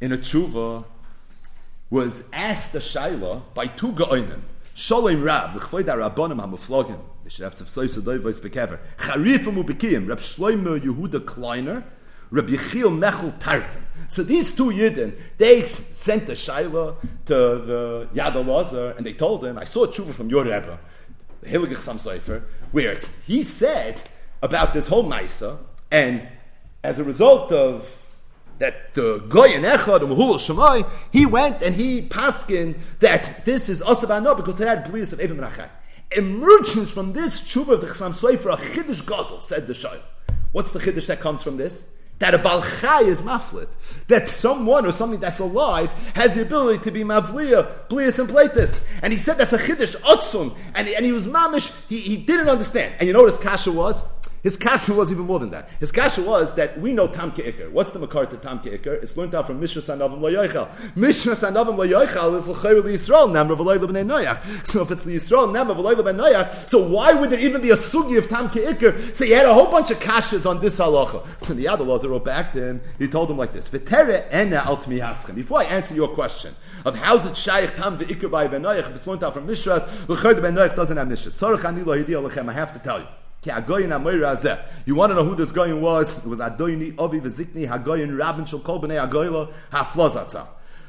in 0.00 0.12
a 0.12 0.16
tshuva 0.16 0.84
was 1.90 2.28
asked 2.32 2.72
the 2.72 2.78
Shaila 2.78 3.42
by 3.54 3.66
two 3.66 3.90
Gaonim. 3.90 4.42
Shalom 4.72 5.20
Rav, 5.20 5.52
the 5.52 5.58
Chvoid 5.58 5.86
HaRabbanim 5.86 6.40
HaMuflogim. 6.40 7.00
They 7.24 7.30
should 7.30 7.42
have 7.42 7.54
Sefsois 7.54 7.98
Adoivos 7.98 8.40
Bekever. 8.40 8.78
Charifim 8.98 9.64
Ubekiyim, 9.64 10.08
Rab 10.08 10.18
Shloimo 10.18 10.78
Yehuda 10.78 11.24
Kleiner, 11.24 11.82
Rab 12.30 12.48
Yechiel 12.48 12.96
Mechel 12.96 13.38
Tartan. 13.38 13.82
So 14.08 14.22
these 14.22 14.52
two 14.52 14.70
Yidden, 14.70 15.18
they 15.36 15.68
sent 15.68 16.26
the 16.26 16.32
Shaila 16.32 16.96
to 17.26 17.34
the 17.34 18.08
Yad 18.14 18.32
Elazar, 18.32 18.96
and 18.96 19.04
they 19.04 19.12
told 19.12 19.44
him, 19.44 19.58
I 19.58 19.64
saw 19.64 19.84
a 19.84 19.88
tshuva 19.88 20.14
from 20.14 20.30
your 20.30 20.44
Rebbe, 20.44 20.78
the 21.42 21.48
Hiligach 21.48 21.78
Sam 21.78 21.98
Sefer, 21.98 22.42
where 22.72 23.00
he 23.26 23.42
said 23.42 24.00
about 24.42 24.72
this 24.72 24.88
whole 24.88 25.04
Maisa, 25.04 25.58
and 25.90 26.26
as 26.82 26.98
a 26.98 27.04
result 27.04 27.52
of 27.52 28.14
that 28.58 28.94
the 28.94 29.18
Goyen 29.28 29.62
Echad, 29.62 30.00
Mahul 30.00 30.36
Shemai, 30.36 30.88
he 31.12 31.26
went 31.26 31.62
and 31.62 31.74
he 31.76 32.02
paskin 32.02 32.76
that 33.00 33.44
this 33.44 33.68
is 33.68 33.82
Asabano 33.82 34.36
because 34.36 34.60
it 34.60 34.66
had 34.66 34.84
blias 34.84 35.12
of 35.12 35.18
Evim 35.18 35.38
Rachai. 35.38 35.68
Emergence 36.16 36.90
from 36.90 37.12
this 37.12 37.40
tshuva 37.40 37.74
of 37.74 37.80
the 37.82 37.86
Chassam 37.88 38.14
Sofer, 38.14 38.54
a 38.54 38.56
Chiddush 38.56 39.06
Gadol, 39.06 39.38
said 39.38 39.66
the 39.66 39.74
Shaila. 39.74 40.00
What's 40.52 40.72
the 40.72 40.78
Chiddush 40.78 41.06
that 41.06 41.20
comes 41.20 41.42
from 41.42 41.58
this? 41.58 41.92
That 42.18 42.34
a 42.34 42.38
balchai 42.38 43.06
is 43.06 43.22
maflit, 43.22 43.68
that 44.08 44.28
someone 44.28 44.84
or 44.84 44.92
something 44.92 45.20
that's 45.20 45.38
alive 45.38 45.92
has 46.14 46.34
the 46.34 46.42
ability 46.42 46.82
to 46.84 46.90
be 46.90 47.04
mavliya, 47.04 47.86
blias 47.88 48.18
and 48.18 48.28
platis. 48.28 48.84
And 49.02 49.12
he 49.12 49.18
said 49.18 49.38
that's 49.38 49.52
a 49.52 49.58
chiddush 49.58 49.96
otzum, 50.02 50.56
and, 50.74 50.88
and 50.88 51.04
he 51.04 51.12
was 51.12 51.26
mamish, 51.26 51.88
he, 51.88 51.98
he 51.98 52.16
didn't 52.16 52.48
understand. 52.48 52.94
And 52.98 53.06
you 53.06 53.12
know 53.12 53.22
what 53.22 53.32
his 53.32 53.38
kasha 53.38 53.70
was? 53.70 54.04
His 54.42 54.56
kasha 54.56 54.94
was 54.94 55.10
even 55.10 55.24
more 55.24 55.38
than 55.38 55.50
that. 55.50 55.68
His 55.80 55.92
kasha 55.92 56.22
was 56.22 56.54
that 56.54 56.78
we 56.80 56.92
know 56.92 57.08
tam 57.08 57.32
ke'ikr. 57.32 57.70
What's 57.70 57.92
the 57.92 57.98
makar 57.98 58.26
to 58.26 58.36
tam 58.36 58.60
ke'ikr? 58.60 59.02
It's 59.02 59.16
learned 59.16 59.34
out 59.34 59.46
from 59.46 59.60
Mishnah 59.60 59.82
Sanavim 59.82 60.20
Layoichal. 60.20 60.68
Mishnah 60.96 61.32
Sanavim 61.32 61.76
Layoichal 61.76 62.36
is 62.36 62.48
l'chayr 62.48 62.82
Yisrael, 62.82 63.32
nam 63.32 63.48
Rav 63.48 63.58
b'nei 63.58 64.06
Noyach. 64.06 64.66
So 64.66 64.82
if 64.82 64.90
it's 64.90 65.02
the 65.02 65.16
Yisrael, 65.16 65.52
nam 65.52 65.68
Rav 65.68 65.76
b'nei 65.78 66.16
Noyach, 66.16 66.68
so 66.68 66.88
why 66.88 67.12
would 67.12 67.30
there 67.30 67.40
even 67.40 67.60
be 67.60 67.70
a 67.70 67.76
sugi 67.76 68.18
of 68.18 68.28
tam 68.28 68.48
ke'ikr? 68.48 69.14
So 69.14 69.24
he 69.24 69.32
had 69.32 69.46
a 69.46 69.52
whole 69.54 69.70
bunch 69.70 69.90
of 69.90 69.98
kashas 69.98 70.48
on 70.48 70.60
this 70.60 70.78
halacha. 70.78 71.26
So 71.40 71.54
the 71.54 71.68
other 71.68 71.84
laws 71.84 72.06
wrote 72.06 72.24
back 72.24 72.52
to 72.52 72.62
him, 72.62 72.80
he 72.98 73.08
told 73.08 73.30
him 73.30 73.36
like 73.36 73.52
this, 73.52 73.68
V'tere 73.68 74.32
ena 74.32 74.56
al 74.56 74.76
Before 75.34 75.60
I 75.60 75.64
answer 75.64 75.94
your 75.94 76.08
question 76.08 76.54
of 76.84 76.96
how's 76.96 77.26
it 77.26 77.36
shaykh 77.36 77.74
tam 77.74 77.98
ve'ikr 77.98 78.30
by 78.30 78.48
ben 78.48 78.62
Noyach, 78.62 78.80
if 78.80 78.94
it's 78.94 79.06
learned 79.06 79.24
out 79.24 79.34
from 79.34 79.46
Mishras, 79.46 80.08
l'chayr 80.08 80.40
ben 80.40 80.54
Noyach 80.54 80.74
doesn't 80.74 80.96
have 80.96 81.08
Mishras. 81.08 81.38
Sorach 81.38 81.64
ani 81.64 81.82
lo 81.82 81.92
I 81.92 82.52
have 82.52 82.72
to 82.72 82.78
tell 82.78 83.00
you. 83.00 83.06
You 83.44 83.52
want 84.94 85.10
to 85.10 85.14
know 85.14 85.24
who 85.24 85.36
this 85.36 85.52
guy 85.52 85.72
was? 85.72 86.18
It 86.18 86.26
was 86.26 86.40
Adoini 86.40 86.92
Ovi 86.96 87.20
Vizikni 87.20 87.68
Hagoyin 87.68 88.18
Rabin 88.18 88.44
Shal 88.44 88.58
Kol 88.58 88.80
Bnei 88.80 89.08
Agoyla 89.08 89.52
Haflozatza. 89.72 90.48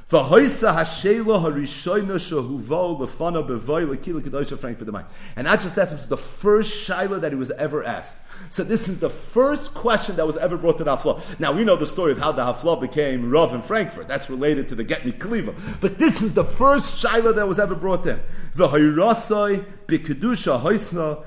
V'hoisa 0.09 0.73
hashela 0.73 1.39
harishoyna 1.39 2.15
shehuvo 2.15 2.97
lefana 2.99 3.47
bevoy 3.47 3.85
lekila 3.85 4.19
kedosha 4.19 4.57
Frank 4.57 4.79
for 4.79 4.85
the 4.85 4.91
mind. 4.91 5.05
And 5.35 5.45
not 5.45 5.59
just 5.59 5.75
that, 5.75 5.91
it 5.91 5.93
was 5.93 6.07
the 6.07 6.17
first 6.17 6.89
shaila 6.89 7.21
that 7.21 7.31
he 7.31 7.37
was 7.37 7.51
ever 7.51 7.83
asked. 7.83 8.17
So 8.49 8.63
this 8.63 8.87
is 8.87 8.99
the 8.99 9.11
first 9.11 9.75
question 9.75 10.15
that 10.15 10.25
was 10.25 10.35
ever 10.35 10.57
brought 10.57 10.79
to 10.79 10.83
the 10.83 10.97
Hafla. 10.97 11.39
Now 11.39 11.51
we 11.51 11.63
know 11.63 11.75
the 11.75 11.85
story 11.85 12.11
of 12.11 12.17
how 12.17 12.31
the 12.31 12.41
Hafla 12.41 12.81
became 12.81 13.29
Rav 13.29 13.53
in 13.53 13.61
Frankfurt. 13.61 14.07
That's 14.07 14.27
related 14.27 14.67
to 14.69 14.75
the 14.75 14.83
Get 14.83 15.05
Me 15.05 15.11
Kliva. 15.11 15.53
But 15.79 15.99
this 15.99 16.23
is 16.23 16.33
the 16.33 16.43
first 16.43 17.05
shaila 17.05 17.35
that 17.35 17.47
was 17.47 17.59
ever 17.59 17.75
brought 17.75 18.07
in. 18.07 18.19
The 18.55 18.69
Hayrasai 18.69 19.63
b'kedusha 19.85 20.59
hoisna 20.59 21.23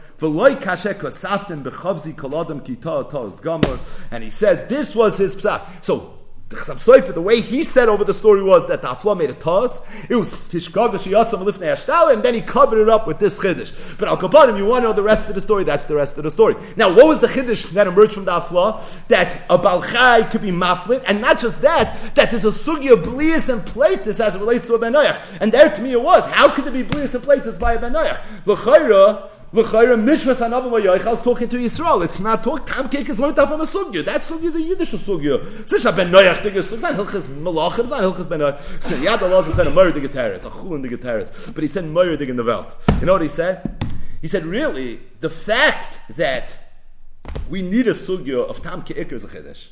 and 4.11 4.25
he 4.25 4.31
says 4.31 4.67
this 4.69 4.95
was 4.95 5.19
his 5.19 5.35
psak. 5.35 5.61
So 5.85 6.19
the 6.53 7.23
way 7.25 7.41
he 7.41 7.63
said 7.63 7.89
over 7.89 8.05
the 8.05 8.13
story 8.13 8.43
was 8.43 8.69
that 8.69 8.83
the 8.83 8.89
Afla 8.89 9.17
made 9.17 9.31
a 9.31 9.35
toss. 9.35 9.81
It 10.09 10.17
was 10.17 10.35
and 10.53 12.23
then 12.23 12.35
he 12.35 12.41
covered 12.43 12.83
it 12.83 12.89
up 12.89 13.07
with 13.07 13.19
this 13.19 13.39
Chiddush. 13.39 13.99
But 13.99 14.09
Al 14.09 14.17
Kapanim, 14.17 14.59
you 14.59 14.67
want 14.67 14.83
to 14.83 14.89
know 14.89 14.93
the 14.93 15.03
rest 15.03 15.29
of 15.29 15.35
the 15.35 15.41
story? 15.41 15.65
That's 15.65 15.87
the 15.87 15.95
rest 15.95 16.19
of 16.19 16.25
the 16.25 16.31
story. 16.31 16.55
Now, 16.77 16.95
what 16.95 17.07
was 17.07 17.21
the 17.21 17.27
Chiddush 17.27 17.71
that 17.71 17.87
emerged 17.87 18.13
from 18.13 18.27
the 18.27 18.33
Afla? 18.33 19.07
That 19.09 19.43
a 19.49 19.59
Balchai 19.59 20.31
could 20.31 20.43
be 20.43 20.51
Maflit, 20.51 21.03
and 21.07 21.21
not 21.21 21.39
just 21.39 21.63
that, 21.63 21.99
that 22.15 22.31
there's 22.31 22.45
a 22.45 22.49
Sugi 22.49 22.93
of 22.93 23.01
Blias 23.01 23.49
and 23.49 23.63
Platis 23.63 24.21
as 24.21 24.35
it 24.35 24.39
relates 24.39 24.67
to 24.67 24.75
a 24.75 24.79
Benoyach. 24.79 25.41
And 25.41 25.53
there 25.53 25.71
to 25.71 25.83
me 25.83 25.93
it 25.93 26.03
was, 26.03 26.27
how 26.27 26.51
could 26.53 26.65
there 26.65 26.73
be 26.73 26.83
Blias 26.83 27.15
and 27.15 27.25
Platis 27.25 27.59
by 27.59 27.75
a 27.75 27.79
Benoyach? 27.79 28.21
L'chayra, 28.47 29.31
L'chayra 29.55 29.97
mishvas 30.03 30.41
anavim 30.41 30.71
vayoichal 30.71 31.13
is 31.13 31.23
talking 31.23 31.49
to 31.49 31.57
Yisrael. 31.57 32.03
It's 32.03 32.21
not 32.21 32.43
talk. 32.43 32.67
Tam 32.67 32.89
cake 32.89 33.09
is 33.11 33.21
learned 33.21 33.37
from 33.37 33.61
a 33.61 33.65
sugya. 33.65 34.03
That 34.05 34.23
sugya 34.23 34.45
is 34.45 34.57
a 34.57 34.63
Yiddish 34.63 34.93
sugya. 34.93 35.85
Not 35.85 35.97
ben 35.97 36.11
noyach 36.11 36.43
dig 36.43 36.57
It's 36.57 36.81
not 36.81 36.95
hilchas 36.95 37.27
malachim. 37.27 37.81
It's 37.81 37.91
not 37.91 38.01
hilchas 38.01 38.29
ben 38.29 38.41
noyach. 38.41 38.83
So 38.83 38.97
Yad 38.97 39.21
Allah 39.21 39.45
said 39.45 39.67
a 39.67 39.71
moyer 39.71 39.93
dig 39.93 40.05
It's 40.05 40.47
a 40.47 40.51
chul 40.51 40.77
in 40.77 40.83
dig 40.83 41.55
But 41.55 41.63
he 41.63 41.69
said 41.69 41.85
moyer 41.85 42.17
dig 42.17 42.31
in 42.31 42.37
the 42.37 42.45
Welt. 42.45 42.75
You 43.01 43.07
know 43.07 43.13
what 43.13 43.23
he 43.23 43.29
said? 43.29 43.79
He 44.23 44.29
said, 44.29 44.45
really, 44.47 45.01
the 45.21 45.29
fact 45.29 45.99
that 46.17 46.57
we 47.51 47.61
need 47.61 47.89
a 47.89 47.91
sugya 47.91 48.49
of 48.49 48.63
tam 48.63 48.83
ke'ikr 48.83 49.13
is 49.13 49.25
a 49.25 49.29
chiddush. 49.29 49.69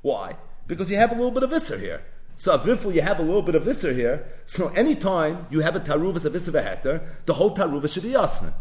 Why? 0.00 0.34
Because 0.66 0.90
you 0.90 0.96
have 0.96 1.12
a 1.12 1.14
little 1.14 1.30
bit 1.30 1.42
of 1.44 1.50
visser 1.50 1.78
here. 1.78 2.02
So 2.34 2.58
avifl, 2.58 2.92
you 2.92 3.02
have 3.02 3.20
a 3.20 3.22
little 3.22 3.42
bit 3.42 3.54
of 3.54 3.64
visser 3.64 3.92
here. 3.92 4.26
So 4.46 4.68
anytime 4.68 5.46
you 5.50 5.60
have 5.60 5.76
a 5.76 5.80
taruvas 5.80 6.24
of 6.24 6.32
visser 6.32 6.50
v'heter, 6.50 7.02
the 7.26 7.34
whole 7.34 7.54
taruvas 7.54 7.92
should 7.92 8.02
be 8.02 8.10
yasna. 8.10 8.54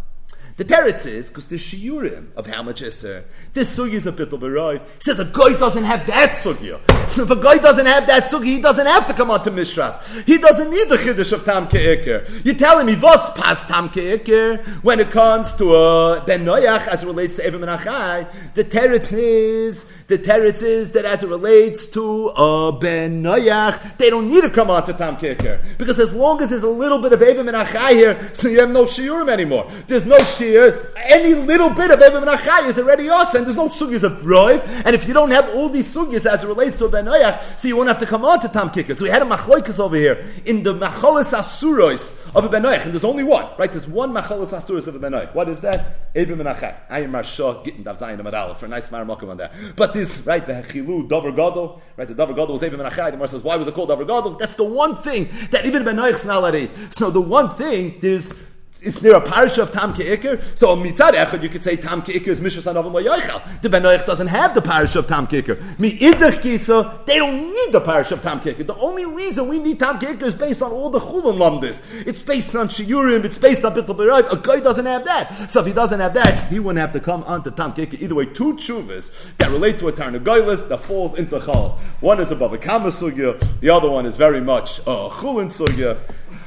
The 0.57 0.65
teretz 0.65 1.05
is 1.05 1.29
because 1.29 1.47
the 1.47 1.57
shiurim 1.57 2.33
of 2.35 2.47
how 2.47 2.63
much 2.63 2.81
iser. 2.81 3.25
This 3.53 3.77
sugi 3.77 3.93
is 3.93 4.05
a 4.05 4.11
bit 4.11 4.31
of 4.33 4.43
a 4.43 4.49
right. 4.49 4.81
He 4.81 5.01
says 5.01 5.19
a 5.19 5.25
guy 5.25 5.53
doesn't 5.53 5.83
have 5.83 6.05
that 6.07 6.31
sugi. 6.31 6.79
So 7.09 7.23
if 7.25 7.29
a 7.29 7.35
guy 7.35 7.57
doesn't 7.57 7.85
have 7.85 8.07
that 8.07 8.23
sugi, 8.23 8.45
he 8.45 8.61
doesn't 8.61 8.85
have 8.85 9.07
to 9.07 9.13
come 9.13 9.31
on 9.31 9.43
to 9.43 9.51
mishras. 9.51 10.23
He 10.25 10.37
doesn't 10.37 10.69
need 10.69 10.89
the 10.89 10.97
chiddush 10.97 11.31
of 11.31 11.45
tam 11.45 11.67
ke'ikir. 11.67 12.45
You're 12.45 12.55
telling 12.55 12.85
me 12.87 12.95
was 12.95 13.29
pas 13.31 13.63
tam 13.63 13.89
ke'ikir 13.89 14.63
when 14.83 14.99
it 14.99 15.11
comes 15.11 15.53
to 15.55 15.75
a 15.75 16.11
uh, 16.13 16.25
ben 16.25 16.45
noyach 16.45 16.87
as 16.87 17.03
it 17.03 17.07
relates 17.07 17.35
to 17.35 17.43
evim 17.43 17.67
and 17.67 17.79
achai. 17.79 18.27
The 18.53 18.63
teretz 18.63 19.13
is 19.13 19.85
the 20.07 20.17
teretz 20.17 20.63
is 20.63 20.91
that 20.91 21.05
as 21.05 21.23
it 21.23 21.27
relates 21.27 21.87
to 21.87 22.27
a 22.29 22.69
uh, 22.69 22.71
ben 22.71 23.23
noyach, 23.23 23.97
they 23.97 24.09
don't 24.09 24.29
need 24.29 24.43
to 24.43 24.49
come 24.49 24.69
on 24.69 24.85
to 24.85 24.93
tam 24.93 25.17
ke'ikir 25.17 25.61
because 25.77 25.99
as 25.99 26.13
long 26.13 26.41
as 26.41 26.49
there's 26.49 26.63
a 26.63 26.69
little 26.69 26.99
bit 26.99 27.13
of 27.13 27.19
evim 27.19 27.47
and 27.47 27.61
here, 27.67 28.17
so 28.33 28.47
you 28.51 28.59
have 28.59 28.69
no 28.69 28.85
shiurim 28.85 29.29
anymore. 29.29 29.69
There's 29.87 30.05
no 30.05 30.17
shear, 30.41 30.91
uh, 30.95 30.99
any 31.05 31.33
little 31.33 31.69
bit 31.69 31.91
of 31.91 31.99
Evim 31.99 32.25
Nachai 32.25 32.67
is 32.67 32.79
already 32.79 33.09
us, 33.09 33.33
and 33.33 33.45
there's 33.45 33.55
no 33.55 33.67
sugyas 33.67 34.03
of 34.03 34.13
Roiv. 34.23 34.61
And 34.85 34.95
if 34.95 35.07
you 35.07 35.13
don't 35.13 35.31
have 35.31 35.49
all 35.55 35.69
these 35.69 35.93
sugyas 35.93 36.25
as 36.25 36.43
it 36.43 36.47
relates 36.47 36.77
to 36.77 36.85
a 36.85 36.89
Ben 36.89 37.05
so 37.31 37.67
you 37.67 37.75
won't 37.75 37.89
have 37.89 37.99
to 37.99 38.05
come 38.05 38.25
on 38.25 38.39
to 38.41 38.47
Tam 38.47 38.69
Kicker. 38.71 38.95
So 38.95 39.03
we 39.03 39.09
had 39.09 39.21
a 39.21 39.25
machloikas 39.25 39.79
over 39.79 39.95
here 39.95 40.25
in 40.45 40.63
the 40.63 40.73
macholis 40.73 41.33
asuros 41.33 42.33
of 42.35 42.45
a 42.45 42.49
Ben 42.49 42.65
and 42.65 42.91
there's 42.91 43.03
only 43.03 43.23
one, 43.23 43.45
right? 43.57 43.69
There's 43.69 43.87
one 43.87 44.13
macholis 44.13 44.49
asuros 44.49 44.87
of 44.87 44.95
a 44.95 44.99
Ben 44.99 45.13
What 45.33 45.49
is 45.49 45.61
that? 45.61 46.13
Evim 46.15 46.41
Nachai. 46.41 46.75
I 46.89 47.01
am 47.01 47.11
Marsha 47.11 47.63
Gittin 47.63 47.83
Dav 47.83 47.97
Zayin 47.97 48.19
Amadal 48.19 48.55
for 48.55 48.65
a 48.65 48.69
nice 48.69 48.89
Maramokim 48.89 49.29
on 49.29 49.37
there. 49.37 49.51
But 49.75 49.93
this, 49.93 50.21
right, 50.21 50.45
the 50.45 50.53
Hechilu, 50.53 51.07
Dover 51.07 51.31
Gadol, 51.31 51.81
right, 51.97 52.07
the 52.07 52.13
Dover 52.13 52.33
Gadol 52.33 52.53
was 52.53 52.61
Evim 52.61 52.85
Nachai. 52.85 53.11
The 53.11 53.17
Mar 53.17 53.27
says, 53.27 53.43
why 53.43 53.55
was 53.55 53.67
it 53.67 53.73
called 53.73 53.89
Dover 53.89 54.05
Gadol? 54.05 54.31
That's 54.31 54.55
the 54.55 54.63
one 54.63 54.95
thing 54.95 55.29
that 55.51 55.65
even 55.65 55.83
Ben 55.83 55.97
Noach 55.97 56.11
is 56.11 56.25
not 56.25 56.93
So 56.93 57.09
the 57.09 57.21
one 57.21 57.49
thing, 57.51 57.95
there's 58.01 58.33
is 58.81 58.95
there 58.95 59.13
a 59.13 59.21
parish 59.21 59.59
of 59.59 59.71
Tam 59.71 59.93
Ke'ikr? 59.93 60.41
So 60.57 60.71
on 60.71 60.79
Mitzad 60.81 61.11
Echad, 61.11 61.43
you 61.43 61.49
could 61.49 61.63
say 61.63 61.75
Tam 61.75 62.01
Ke'ikr 62.01 62.29
is 62.29 62.41
Mishras 62.41 62.71
Anavim 62.71 62.91
Layoichel. 62.91 63.61
The 63.61 63.69
Ben 63.69 63.83
doesn't 63.83 64.27
have 64.27 64.55
the 64.55 64.61
parish 64.61 64.95
of 64.95 65.07
Tam 65.07 65.27
Ke'ikr. 65.27 65.79
Mi 65.79 65.99
Idach 65.99 66.41
Kisa, 66.41 66.99
they 67.05 67.17
don't 67.19 67.53
need 67.53 67.71
the 67.71 67.81
parish 67.81 68.11
of 68.11 68.23
Tam 68.23 68.39
Ke'ikr. 68.39 68.65
The 68.65 68.75
only 68.77 69.05
reason 69.05 69.47
we 69.47 69.59
need 69.59 69.77
Tam 69.77 69.99
Ke'ikr 69.99 70.23
is 70.23 70.33
based 70.33 70.63
on 70.63 70.71
all 70.71 70.89
the 70.89 70.99
Chulam 70.99 71.37
Lamdis. 71.37 72.07
It's 72.07 72.23
based 72.23 72.55
on 72.55 72.69
Shiurim, 72.69 73.23
it's 73.23 73.37
based 73.37 73.63
on 73.63 73.75
Bittul 73.75 73.95
B'Rayv. 73.95 74.31
A 74.31 74.37
guy 74.37 74.59
doesn't 74.59 74.87
have 74.87 75.05
that. 75.05 75.35
So 75.35 75.59
if 75.59 75.67
he 75.67 75.73
doesn't 75.73 75.99
have 75.99 76.15
that, 76.15 76.47
he 76.49 76.59
wouldn't 76.59 76.79
have 76.79 76.93
to 76.93 76.99
come 76.99 77.23
onto 77.25 77.51
Tam 77.51 77.73
Ke'ikr. 77.73 78.01
Either 78.01 78.15
way, 78.15 78.25
two 78.25 78.55
chuvas 78.55 79.37
that 79.37 79.51
relate 79.51 79.77
to 79.77 79.89
a 79.89 79.93
Tarnagoylis 79.93 80.67
that 80.69 80.79
falls 80.79 81.19
into 81.19 81.39
Chal. 81.39 81.79
One 81.99 82.19
is 82.19 82.31
above 82.31 82.53
a 82.53 82.57
Kama 82.57 82.89
Sugya, 82.89 83.39
the 83.59 83.69
other 83.69 83.91
one 83.91 84.07
is 84.07 84.17
very 84.17 84.41
much 84.41 84.79
a 84.79 85.09
Chulin 85.11 85.51
Sugya. 85.51 85.99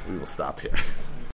We 0.09 0.19
will 0.19 0.27
stop 0.27 0.59
here. 0.59 0.75